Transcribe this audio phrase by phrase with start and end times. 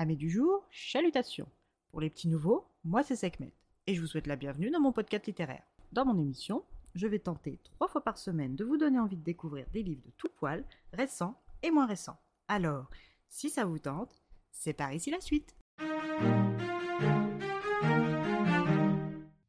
[0.00, 1.48] Amis du jour, chalutations.
[1.90, 3.52] Pour les petits nouveaux, moi c'est Sekhmet
[3.88, 5.64] et je vous souhaite la bienvenue dans mon podcast littéraire.
[5.90, 6.62] Dans mon émission,
[6.94, 10.04] je vais tenter trois fois par semaine de vous donner envie de découvrir des livres
[10.06, 11.34] de tout poil, récents
[11.64, 12.16] et moins récents.
[12.46, 12.88] Alors,
[13.28, 14.22] si ça vous tente,
[14.52, 15.56] c'est par ici la suite.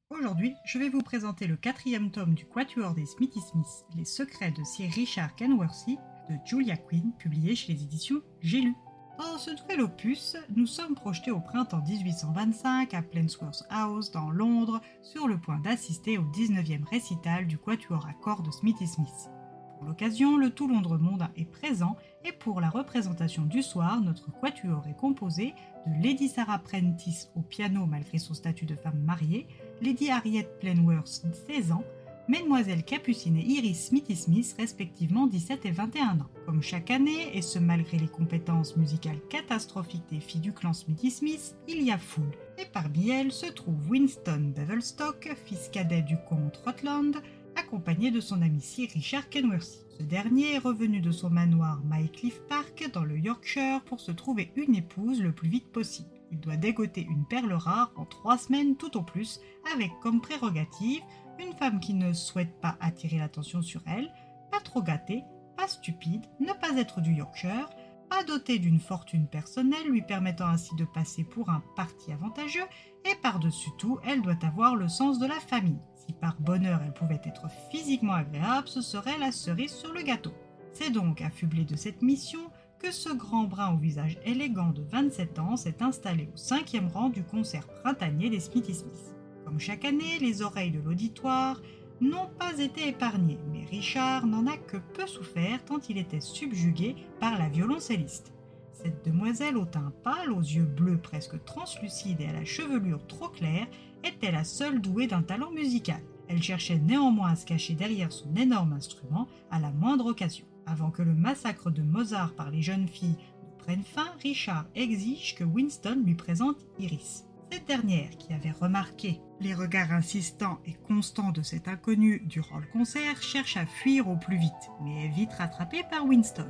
[0.10, 4.50] Aujourd'hui, je vais vous présenter le quatrième tome du Quatuor des Smithy Smith, Les secrets
[4.50, 5.98] de Sir Richard Kenworthy
[6.28, 8.74] de Julia Quinn, publié chez les éditions J'ai lu.
[9.20, 14.80] Dans ce nouvel opus, nous sommes projetés au printemps 1825 à Plansworth House dans Londres,
[15.02, 19.30] sur le point d'assister au 19e récital du Quatuor à cordes de Smithy Smith.
[19.78, 24.32] Pour l'occasion, le tout Londres mondain est présent et pour la représentation du soir, notre
[24.40, 25.54] quatuor est composé
[25.86, 29.48] de Lady Sarah Prentice au piano malgré son statut de femme mariée,
[29.82, 31.84] Lady Harriet Plainworth 16 ans,
[32.30, 36.30] Mesdemoiselles Capucine et Iris Smithy Smith respectivement 17 et 21 ans.
[36.46, 41.10] Comme chaque année, et ce malgré les compétences musicales catastrophiques des filles du clan Smithy
[41.10, 42.30] Smith, il y a foule.
[42.60, 47.16] Et parmi elles se trouve Winston Bevelstock, fils cadet du comte Rutland,
[47.56, 49.80] accompagné de son ami Sir Richard Kenworthy.
[49.98, 54.52] Ce dernier est revenu de son manoir Mycliffe Park dans le Yorkshire pour se trouver
[54.56, 56.10] une épouse le plus vite possible.
[56.32, 59.40] Il doit dégoter une perle rare en trois semaines tout au plus,
[59.74, 61.02] avec comme prérogative
[61.40, 64.12] une femme qui ne souhaite pas attirer l'attention sur elle,
[64.52, 65.24] pas trop gâtée,
[65.58, 67.70] pas stupide, ne pas être du Yorkshire,
[68.10, 72.66] pas dotée d'une fortune personnelle lui permettant ainsi de passer pour un parti avantageux,
[73.06, 75.80] et par-dessus tout, elle doit avoir le sens de la famille.
[75.96, 80.34] Si par bonheur elle pouvait être physiquement agréable, ce serait la cerise sur le gâteau.
[80.74, 82.40] C'est donc affublé de cette mission
[82.80, 87.10] que ce grand brun au visage élégant de 27 ans s'est installé au cinquième rang
[87.10, 89.19] du concert printanier des Smithy Smith.
[89.46, 91.62] Comme chaque année, les oreilles de l'auditoire
[92.02, 96.96] n'ont pas été épargnées, mais Richard n'en a que peu souffert tant il était subjugué
[97.20, 98.34] par la violoncelliste.
[98.72, 103.28] Cette demoiselle au teint pâle, aux yeux bleus presque translucides et à la chevelure trop
[103.28, 103.68] claire,
[104.06, 106.02] était la seule douée d'un talent musical.
[106.30, 110.46] Elle cherchait néanmoins à se cacher derrière son énorme instrument à la moindre occasion.
[110.66, 115.36] Avant que le massacre de Mozart par les jeunes filles ne prenne fin, Richard exige
[115.36, 117.26] que Winston lui présente Iris.
[117.52, 122.68] Cette dernière, qui avait remarqué les regards insistants et constants de cet inconnu durant le
[122.68, 126.48] concert, cherche à fuir au plus vite, mais est vite rattrapée par Winston.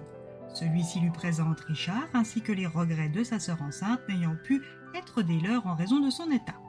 [0.53, 4.61] Celui-ci lui présente Richard ainsi que les regrets de sa sœur enceinte n'ayant pu
[4.93, 6.59] être des leurs en raison de son état.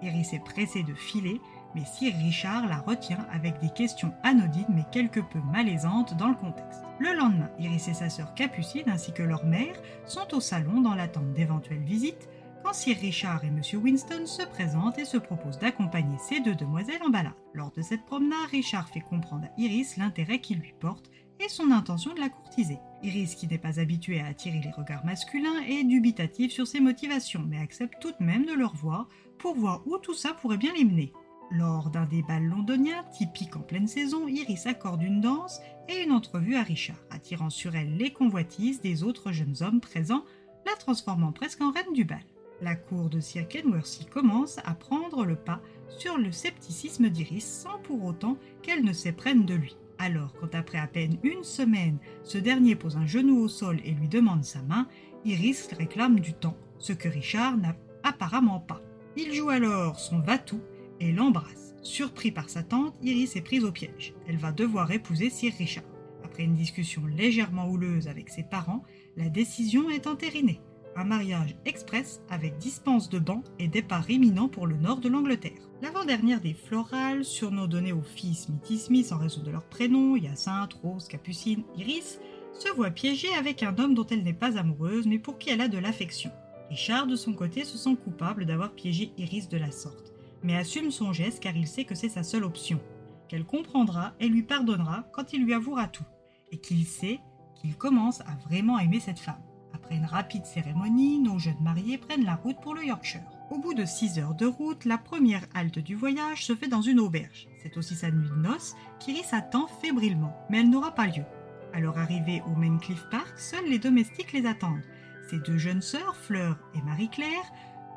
[0.00, 1.40] Iris est pressée de filer,
[1.74, 6.34] mais Sir Richard la retient avec des questions anodines mais quelque peu malaisantes dans le
[6.34, 6.82] contexte.
[7.00, 9.74] Le lendemain, Iris et sa sœur Capucine ainsi que leur mère
[10.06, 12.28] sont au salon dans l'attente d'éventuelles visites
[12.62, 13.60] quand Richard et M.
[13.82, 17.32] Winston se présentent et se proposent d'accompagner ces deux demoiselles en balade.
[17.54, 21.70] Lors de cette promenade, Richard fait comprendre à Iris l'intérêt qu'il lui porte et son
[21.70, 22.78] intention de la courtiser.
[23.02, 27.44] Iris, qui n'est pas habituée à attirer les regards masculins, est dubitative sur ses motivations,
[27.46, 29.08] mais accepte tout de même de le revoir
[29.38, 31.12] pour voir où tout ça pourrait bien les mener.
[31.50, 36.12] Lors d'un des bals londoniens, typique en pleine saison, Iris accorde une danse et une
[36.12, 40.24] entrevue à Richard, attirant sur elle les convoitises des autres jeunes hommes présents,
[40.64, 42.22] la transformant presque en reine du bal.
[42.62, 47.80] La cour de Sir Kenworthy commence à prendre le pas sur le scepticisme d'Iris sans
[47.80, 49.76] pour autant qu'elle ne s'éprenne de lui.
[49.98, 53.90] Alors, quand après à peine une semaine, ce dernier pose un genou au sol et
[53.90, 54.86] lui demande sa main,
[55.24, 57.74] Iris réclame du temps, ce que Richard n'a
[58.04, 58.80] apparemment pas.
[59.16, 60.62] Il joue alors son va-tout
[61.00, 61.74] et l'embrasse.
[61.82, 64.14] Surpris par sa tante, Iris est prise au piège.
[64.28, 65.82] Elle va devoir épouser Sir Richard.
[66.22, 68.84] Après une discussion légèrement houleuse avec ses parents,
[69.16, 70.60] la décision est entérinée
[70.96, 75.68] un mariage express avec dispense de banc et départ imminent pour le nord de l'Angleterre.
[75.80, 80.74] L'avant-dernière des florales, surnom donné aux filles Smithy Smith en raison de leurs prénoms, Hyacinthe,
[80.74, 82.20] Rose, Capucine, Iris,
[82.58, 85.60] se voit piégée avec un homme dont elle n'est pas amoureuse mais pour qui elle
[85.60, 86.30] a de l'affection.
[86.70, 90.90] Richard, de son côté, se sent coupable d'avoir piégé Iris de la sorte, mais assume
[90.90, 92.80] son geste car il sait que c'est sa seule option,
[93.28, 96.04] qu'elle comprendra et lui pardonnera quand il lui avouera tout,
[96.50, 97.20] et qu'il sait
[97.60, 99.42] qu'il commence à vraiment aimer cette femme.
[99.74, 103.22] Après une rapide cérémonie, nos jeunes mariés prennent la route pour le Yorkshire.
[103.50, 106.82] Au bout de 6 heures de route, la première halte du voyage se fait dans
[106.82, 107.48] une auberge.
[107.62, 111.24] C'est aussi sa nuit de noces qu'Iris attend fébrilement, mais elle n'aura pas lieu.
[111.72, 114.82] À leur arrivée au Maincliffe Park, seuls les domestiques les attendent.
[115.28, 117.52] Ses deux jeunes sœurs, Fleur et Marie-Claire,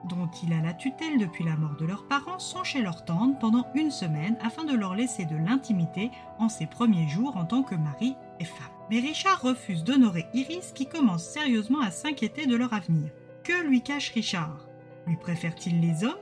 [0.08, 3.40] dont il a la tutelle depuis la mort de leurs parents, sont chez leur tante
[3.40, 7.64] pendant une semaine afin de leur laisser de l'intimité en ses premiers jours en tant
[7.64, 8.68] que mari et femme.
[8.90, 13.10] Mais Richard refuse d'honorer Iris qui commence sérieusement à s'inquiéter de leur avenir.
[13.44, 14.68] Que lui cache Richard?
[15.08, 16.14] Lui préfère-t-il les hommes?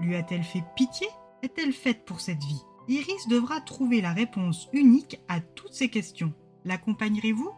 [0.00, 1.06] Lui a-t-elle fait pitié?
[1.42, 2.62] Est-elle faite pour cette vie?
[2.88, 6.32] Iris devra trouver la réponse unique à toutes ces questions.
[6.64, 7.50] L'accompagnerez-vous?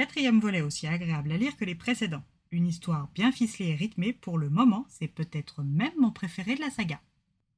[0.00, 2.24] Quatrième volet aussi agréable à lire que les précédents.
[2.52, 6.60] Une histoire bien ficelée et rythmée, pour le moment, c'est peut-être même mon préféré de
[6.62, 7.02] la saga.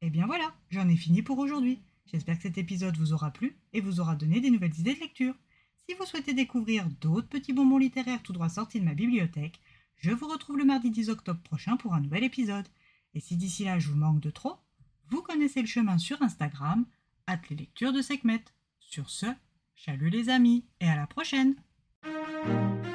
[0.00, 1.78] Et bien voilà, j'en ai fini pour aujourd'hui.
[2.06, 4.98] J'espère que cet épisode vous aura plu et vous aura donné des nouvelles idées de
[4.98, 5.36] lecture.
[5.86, 9.60] Si vous souhaitez découvrir d'autres petits bonbons littéraires tout droit sortis de ma bibliothèque,
[9.98, 12.66] je vous retrouve le mardi 10 octobre prochain pour un nouvel épisode.
[13.14, 14.56] Et si d'ici là je vous manque de trop,
[15.10, 16.86] vous connaissez le chemin sur Instagram,
[17.28, 18.42] hâte les lectures de Sekhmet.
[18.80, 19.26] Sur ce,
[19.76, 21.54] chalut les amis et à la prochaine!
[22.44, 22.91] Thank you.